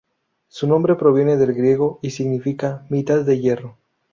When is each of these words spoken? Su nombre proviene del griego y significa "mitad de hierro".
Su 0.47 0.65
nombre 0.65 0.95
proviene 0.95 1.37
del 1.37 1.53
griego 1.53 1.99
y 2.01 2.09
significa 2.09 2.87
"mitad 2.89 3.19
de 3.23 3.39
hierro". 3.39 3.77